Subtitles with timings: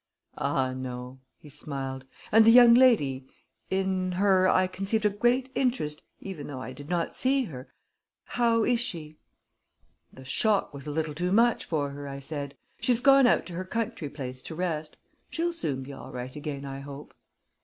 [0.39, 2.05] "Ah, no," he smiled.
[2.31, 3.27] "And the young lady
[3.69, 7.71] in her I conceived a great interest, even though I did not see her
[8.23, 9.19] how is she?"
[10.11, 12.57] "The shock was a little too much for her," I said.
[12.79, 14.97] "She's gone out to her country place to rest.
[15.29, 17.13] She'll soon be all right again, I hope."